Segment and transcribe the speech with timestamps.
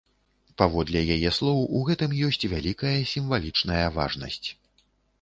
[0.61, 4.45] Паводле яе слоў, у гэтым ёсць вялікая сімвалічная важнасць.